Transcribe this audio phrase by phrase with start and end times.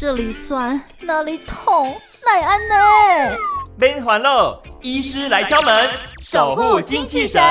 [0.00, 1.94] 这里酸，那里痛，
[2.24, 3.36] 奈安呢？
[3.78, 5.90] 免烦恼，医师来敲门，
[6.24, 7.42] 守护精气神。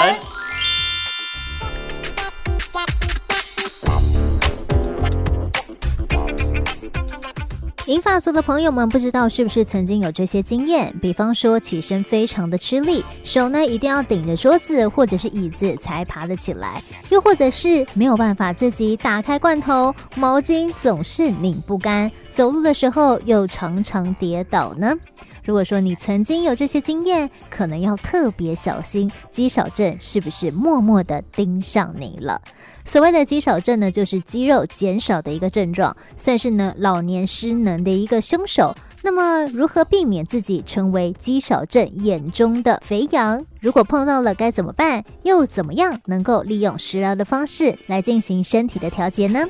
[7.86, 10.92] 银发族的朋友们，不知道是不是曾经有这些经验？
[11.00, 24.94] 比方说起身非常的吃力，手呢一定要顶着桌子或者是椅子才爬得起来，又或者是没有办法自己打开罐头，毛巾总是拧不干，走路的时候又常常跌倒呢？
[25.44, 32.40] 如果说你曾经有这些经验，可能要特别小心，肌少症是不是默默的盯上你了？
[32.86, 38.76] 所谓的肌少症呢，就是肌肉减少的一个症状，算是呢老年失能的一个凶手。
[39.02, 43.44] 那么，如何避免自己成为肌少症眼中的肥羊？
[43.62, 45.04] 如果碰到了该怎么办？
[45.24, 49.46] 又怎么样能够利用食疗的方式来进行身体的调节呢？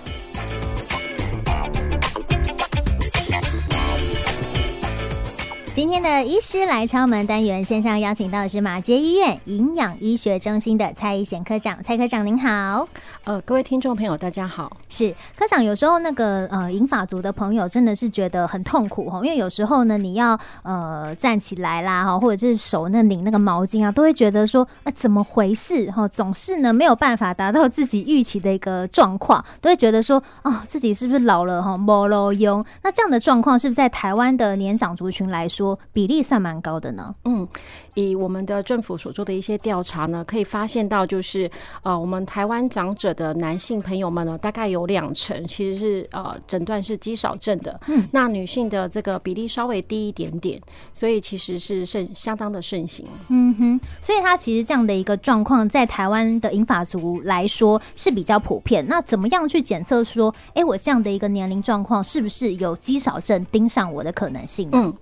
[5.80, 12.86] 今天的医师来敲门单元，线上邀请到的是马街医院营养医学中心的蔡一贤科长，蔡科长您好。
[13.24, 14.76] 呃，各位听众朋友，大家好。
[14.90, 32.66] 是科长，有时候那个呃银发族的朋友真的是觉得很痛苦哈，因为有时候呢，你要呃站起来啦哈，或者是手那拧那个毛巾啊，都会觉得说啊怎么回事哈，总是呢没有办法达到自己预期的一个状况，都会觉得说哦自己是不是老了哈，没路用。
[32.84, 35.69] 那这样的状况是不是在台湾的年长族群来说？
[35.92, 37.14] 比例算蛮高的呢。
[37.26, 37.48] 嗯，
[37.96, 41.50] 以我们的政府所做的一些调查呢，可以发现到，就是
[41.84, 47.80] 呃，我们台湾长者的男性朋友们呢，大概有两成其实是呃诊断是肌少症的。
[47.88, 50.62] 嗯，那女性的这个比例稍微低一点点，
[50.94, 53.06] 所以其实是盛相当的盛行。
[53.30, 58.86] 嗯哼，所以它其实这样的一个状况，在台湾的银发族来说是比较普遍。
[58.88, 64.70] 那怎么样去检测说，哎、欸，我这样的一个年龄状况是不是有肌少症盯上我的可能性？
[64.72, 64.94] 嗯。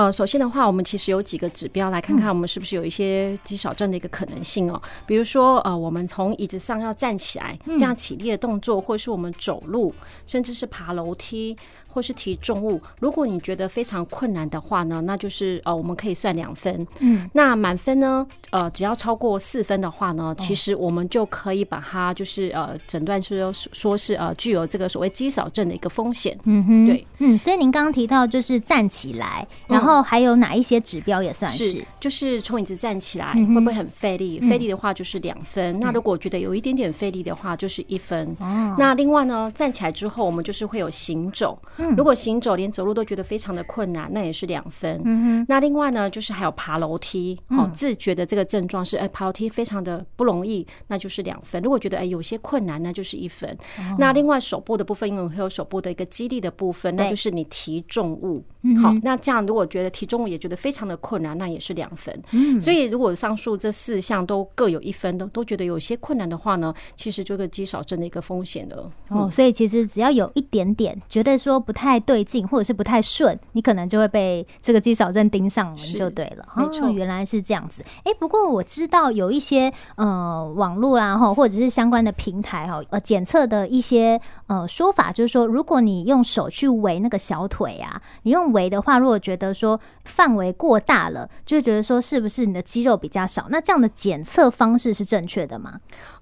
[0.00, 4.80] 呃，首先的话，我们其实有几个指标来看看我们是不是有一些肌少症的一个可能性哦。
[5.04, 9.94] 比如说，呃，我们从椅子上要站起来这样起立的动作，或是我们走路，
[10.26, 11.54] 甚至是爬楼梯。
[11.92, 16.86] 或是提重物，如果你觉得非常困难的话呢，那就是呃，我们可以算两分。
[17.00, 26.38] 嗯，那满分呢，呃，只要超过四分的话呢，其实我们就可以把它就是呃诊断说说是呃具有这个所谓肌少症的一个风险。
[26.44, 31.70] 嗯哼，对，嗯，所以您刚刚提到就是站起来，然后还有哪一些指标也算是？
[31.70, 34.40] 是就是从椅子站起来会不会很费力？
[34.40, 35.78] 费力的话就是两分。
[35.80, 38.34] 那如果觉得有一点点费力的话，就是一分。
[38.40, 41.58] 哦，那另外呢，站起来之后我们就是会有行走。
[41.96, 45.00] 如果行走连走路都觉得非常的困难，那也是两分。
[45.48, 51.62] 那另外呢，就是还有爬楼梯，哦，自觉的这个症状是，哎，爬楼梯非常的不容易，那就是两分。
[51.62, 53.56] 如果觉得哎有些困难，那就是一分。
[53.98, 58.44] 那另外手部的部分，因为会有手部的一个肌力的部分，那就是你提重物。
[58.82, 62.22] 好，那这样如果觉得体重物也觉得非常的困难，那也是两分。
[62.32, 62.60] 嗯。
[62.60, 68.90] 所以如果上述这四项都各有一分，都都觉得有些困难的话呢，其实这个肌少症的一个风险了。
[69.08, 76.46] 哦，所以其实只要有一点点觉得说不太对劲，或者是不太顺，你可能就会被这个肌少症盯上门就对了。
[76.54, 77.82] 没错，原来是这样子。
[78.04, 84.20] 哎，不过我知道有一些呃网络啊，哈，或者是相关的平台哈，呃，检测的一些
[84.50, 93.46] 呃说法，就是说，如果你用手去围那个小腿啊，你用围的话，如果觉得说范围过大了，就会觉得说是不是你的肌肉比较少？
[93.48, 95.78] 那这样的检测方式是正确的吗？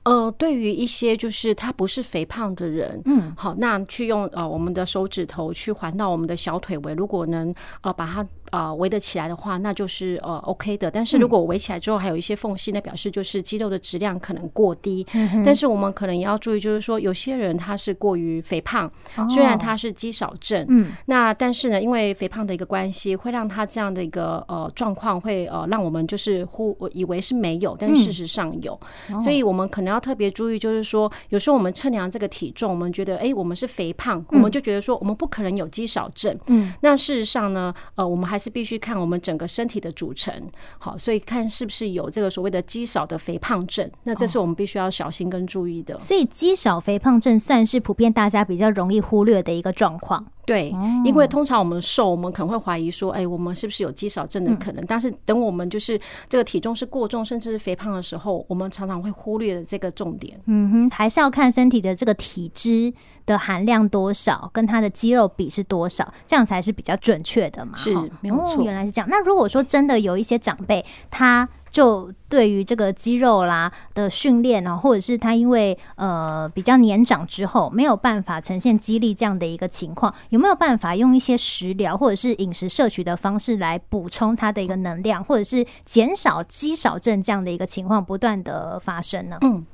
[0.08, 8.26] 呃，对于一些就是他不是肥胖的人，嗯，好，那去用呃我们的手指头去环到我们的小腿围，如果能呃把它。
[8.50, 10.90] 啊，围得起来的话，那就是呃 OK 的。
[10.90, 15.06] 但是如果围起来之后还有一些缝隙，那表示就是肌肉的质量可能过低。
[15.12, 15.42] 嗯。
[15.44, 18.90] 但是我们可能也要注意，就是说有些人他是过于肥胖，
[19.28, 28.80] 虽然他是肌少症，嗯，那但是呢，因为肥胖的一个关系，会让他这样的一个呃状况会呃让我们就是忽以为是没有，但是事实上有。
[29.20, 36.34] 所以我们可能要特别注意，就是说有时候我们测量这个体重，我们觉得哎我们是肥胖，我们就觉得说我们不可能有肌少症。
[36.46, 40.32] 嗯，那事实上呢，呃我们还还是必须看我们整个身体的组成，
[40.78, 45.96] 好，所以看是不是有这个所谓的肌少的肥胖症，那这是我们必须要小心跟注意的。
[45.96, 50.24] 哦，所以肌少肥胖症算是普遍大家比较容易忽略的一个状况。
[50.48, 50.74] 对，
[51.04, 54.82] 因为通常我们瘦，我们可能会怀疑说，哎，我们是不是有肌少症的可能？
[54.86, 60.40] 但是等我们就是这个体重是过重，甚至是肥胖的时候，我们常常会忽略了这个重点。
[60.46, 62.90] 嗯哼，还是要看身体的这个体脂
[63.26, 67.76] 的含量多少，跟它的肌肉比是多少，这样才是比较准确的嘛。
[67.76, 67.92] 是，
[68.22, 68.62] 没有错。
[68.62, 69.08] 哦，原来是这样。
[69.10, 89.38] 那如果说真的有一些长辈，他就对于这个肌肉啦的训练啊，或者是他因为呃比较年长之后没有办法呈现肌力这样的一个情况，有没有办法用一些食疗或者是饮食摄取的方式来补充他的一个能量，或者是减少肌少症这样的一个情况不断的发生呢？
[89.42, 89.64] 嗯。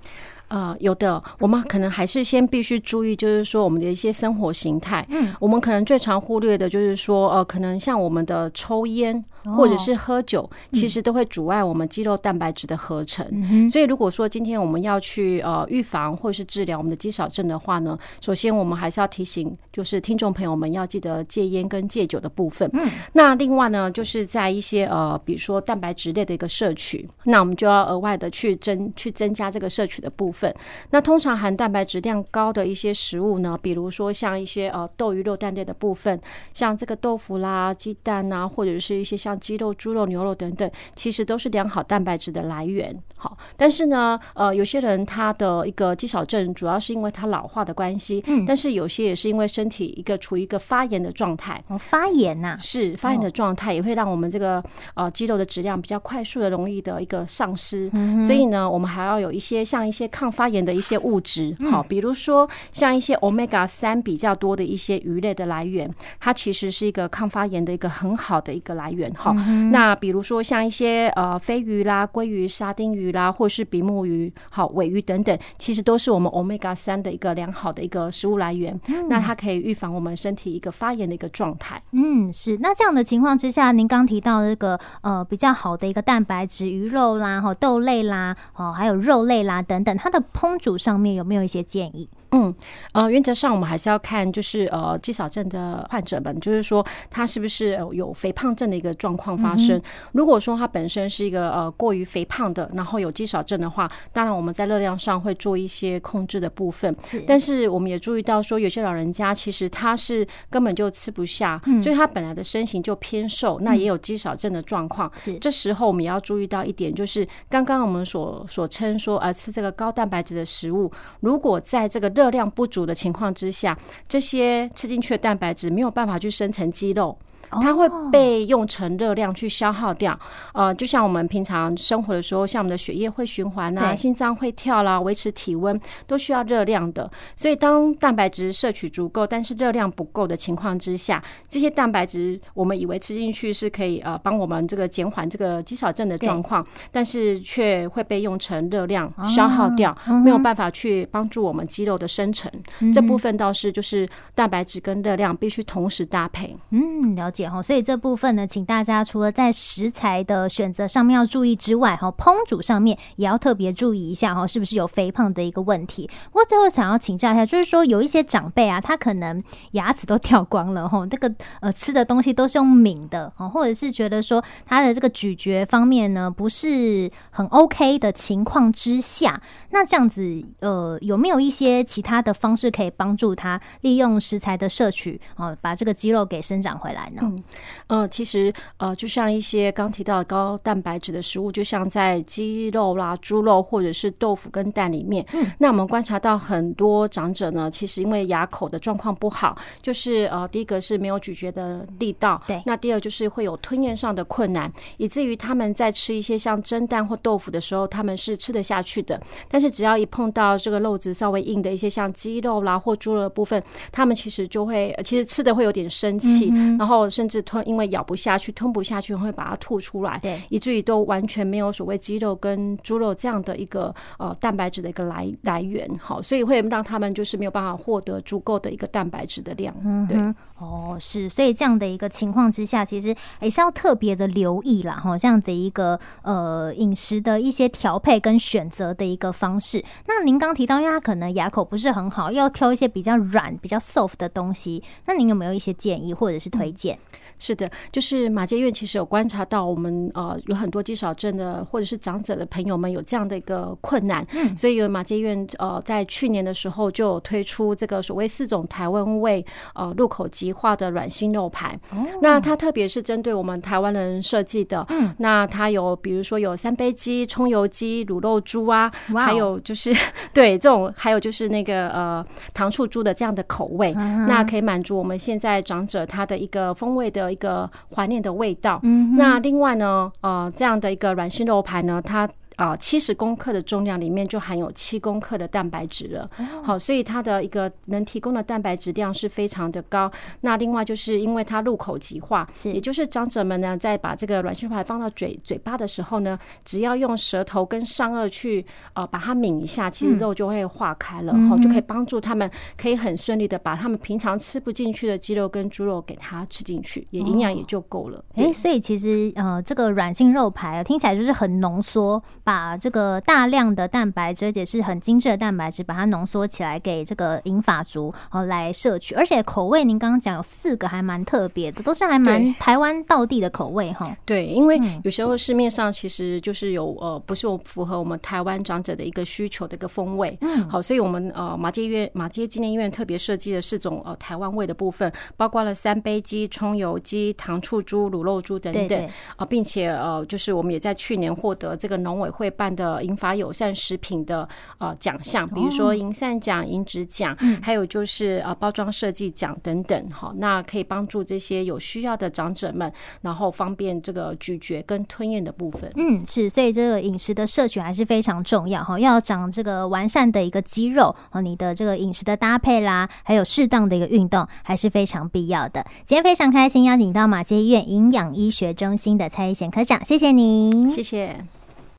[0.49, 5.05] 呃，有的，我们可能还是先必须注意，就是说我们的一些生活形态。
[5.09, 9.25] 嗯，我们可能最常忽略的就是说，呃，可能像我们的抽烟。
[9.57, 13.27] 或者是喝酒，其实都会阻碍我们肌肉蛋白质的合成。
[13.31, 22.69] 嗯、所以，如果说今天我们要去呃预防或者是治疗我们的肌少症的话呢，首先我们还是要提醒，就是听众朋友们要记得戒烟跟戒酒的部分。
[22.73, 30.55] 嗯，那另外呢，就是在一些呃，比如说蛋白质类的一个摄取，那我们就要额外的去增去增加这个摄取的部分。
[30.91, 36.19] 那通常含蛋白质量高的一些食物呢，比如说像一些呃豆鱼肉蛋类的部分，
[36.53, 42.97] 像这个豆腐啦、鸡蛋啊，或者是一些像鸡肉、猪肉、牛肉等等，其实都是良好蛋白质的来源。
[43.17, 48.23] 好，但是呢，呃，有些人他的一个肌少症，主要是因为他老化的关系。
[48.27, 51.63] 嗯，但是有些也是因为身体一个处于一个发炎的状态。
[51.69, 54.63] 哦，发炎呐、啊，是发炎的状态，也会让我们这个
[54.95, 57.91] 呃肌肉的质量比较快速的容易的一个丧失。
[57.95, 61.57] 嗯，所以呢，我们还要有一些像一些抗发炎的一些物质。
[61.71, 65.91] 好，比如说像一些 Omega 三比较多的一些鱼类的来源，
[66.21, 69.11] 它其实是一个抗发炎的一个很好的一个来源。
[69.25, 69.33] 好，
[69.71, 78.79] 那比如说像一些呃飞鱼啦、鲑鱼、沙丁鱼啦，或是比目鱼、好尾鱼等等，其实都是我们 Omega 三的一个良好的一个食物来源。
[78.89, 81.81] 嗯、那它可以预防我们身体一个发炎的一个状态。
[81.93, 82.59] 嗯，是。
[82.61, 92.09] 那这样的情况之下，您刚提到这个呃比较好的一个蛋白质，鱼肉啦、哈豆类啦、哦还有肉类啦等等，它的烹煮上面有没有一些建议？
[92.35, 92.55] 嗯，
[92.93, 99.79] 呃，原则上我们还是要看，就是呃，肌少症的患者们，就是说他是不是有肥胖症的一个状况发生。
[99.79, 99.83] 嗯、
[100.13, 106.95] 如果说他本身是一个呃过于肥胖的，然后有肌少症的话，当然我们在热量上会做一些控制的部分。
[107.01, 115.11] 是，但是我们也注意到说，有些老人家其实他是根本就吃不下，嗯、所以他本来的身形就偏瘦，那也有肌少症的状况。
[115.17, 120.91] 是、嗯，这时候我们也要注意到一点，就是刚刚我们所所称说，呃，吃这个高蛋白质的食物，
[121.21, 123.79] 如果在这个热热量不足的情况之下，
[124.09, 127.15] 这些吃进去的蛋白质没有办法去生成肌肉。
[127.51, 130.19] 它会被用成热量去消耗掉，
[130.53, 137.11] 呃，就像我们平常生活的时候，像我们的血液会循环啊，心脏会跳啦，维持体温都需要热量的。
[137.37, 152.51] 所以当蛋白质摄取足够，但是热量不够的情况之下，这些蛋白质我们以为吃进去是可以呃帮我们这个减缓这个肌少症的状况，但是却会被用成热量消耗掉，没有办法去帮助我们肌肉的生成。
[152.93, 156.57] 这部分倒是就是蛋白质跟热量必须同时搭配。
[156.71, 157.51] 嗯，了解。
[157.63, 166.09] 所以这部分呢，请大家除了在食材的选择上面要注意之外，哈，烹煮上面也要特别注意一下，哈，是不是有肥胖的一个问题？
[166.27, 169.43] 不过最后想要请教一下，就是说有一些长辈啊，他可能
[169.73, 187.24] 牙齿都掉光了，哈，这个呃吃的东西都是用抿的，或者是觉得说他的这个咀嚼方面呢不是很 OK 的情况之下，那这样子呃有没有一些其他的方式可以帮助他利用食材的摄取，哦，把这个肌肉给生长回来呢？
[187.25, 187.45] 嗯，
[187.87, 195.25] 呃，其实呃，就像一些刚提到的高蛋白质的食物，就像在鸡肉啦、猪肉或者是豆腐跟蛋里面。
[195.33, 202.63] 嗯，那我们观察到很多长者呢，其实因为牙口的状况不好，就是呃，第一个是没有咀嚼的力道，对。
[202.67, 209.21] 那第二就是会有吞咽上的困难，以至于他们在吃一些像蒸蛋或豆腐的时候，他们是吃得下去的。
[209.49, 217.09] 但是只要一碰到这个肉质稍微硬的一些像鸡肉啦或猪肉的部分，他们其实就会其实吃的会有点生气，嗯、然后。
[217.15, 229.73] 甚至吞，因为咬不下去、吞不下去，会把它吐出来，对，以至于都完全没有所谓鸡肉跟猪肉这样的一个呃蛋白质的一个来来源，好，所以会让他们就是没有办法获得足够的一个蛋白质的量，
[230.09, 230.19] 对，
[230.59, 239.85] 哦，是，所以这样的一个情况之下，其实也是要特别的留意啦，哈，这样的一个呃饮食的一些调配跟选择的一个方式。
[240.07, 246.97] 那您刚提到，因为他可能牙口不是很好，要挑一些比较软、比较 soft 的东西，那您有没有一些建议或者是推荐？
[246.97, 269.95] 嗯是的，就是马街医院其实有观察到，我们呃有很多肌少症的或者是长者的朋友们有这样的一个困难，嗯，所以有马街医院呃在去年的时候就有推出这个所谓四种台湾味呃入口即化的软心肉排，哦，那它特别是针对我们台湾人设计的，嗯，那它有比如说有三杯鸡、葱油鸡、卤肉猪啊，还有就是
[270.33, 272.25] 对这种还有就是那个呃
[272.55, 277.34] 糖醋猪的这样的口味，嗯、那可以满足我们现在长者他的一个风味的。
[277.35, 278.79] 一个怀念的味道。
[278.85, 282.29] 嗯，那另外呢，呃，这样的一个软性肉排呢，它。
[282.57, 286.31] 啊，七十公克的重量里面就含有七公克的蛋白质了。
[286.63, 290.11] 好，所以它的一个能提供的蛋白质量是非常的高。
[290.43, 308.25] 那另外就是因为它入口即化，是，也就是长者们呢在把这个软性肉排放到嘴嘴巴的时候呢，只要用舌头跟上颚去呃把它抿一下，其实肉就会化开了，好，就可以帮助他们可以很顺利的把他们平常吃不进去的鸡肉跟猪肉给它吃进去，也营养也就够了。
[308.37, 312.23] 哎，所以其实呃这个软性肉排听起来就是很浓缩。
[312.45, 324.15] 把这个大量的蛋白质，而且是很精致的蛋白质，把它浓缩起来给这个银发族哦来摄取，而且口味您刚刚讲有四个，还蛮特别的，都是还蛮台湾道地的口味哈。
[324.27, 339.09] 对，因为有时候市面上其实就是有呃不是符合我们台湾长者的一个需求的一个风味，嗯，好，所以我们呃马街医院马街纪念医院特别设计的四种呃台湾味的部分，包括了三杯鸡、葱油鸡、糖醋猪、卤肉猪等等。
[339.37, 344.49] 啊，并且呃就是我们也在去年获得这个农委会办的银发友善食品的
[344.79, 350.11] 呃奖项，比如说银善奖、银质奖，还有就是呃包装设计奖等等。
[350.11, 355.91] 好，那可以帮助这些有需要的长者们，然后方便这个咀嚼跟吞咽的部分。
[355.97, 358.99] 嗯，是，所以这个饮食的摄取还是非常重要哈。
[358.99, 365.85] 要长这个完善的一个肌肉和你的这个饮食的搭配啦，还有适当的一个运动，还是非常必要的。
[366.05, 371.45] 今天非常开心邀请到马街医院营养医学中心的蔡逸贤科长，谢谢您，谢谢。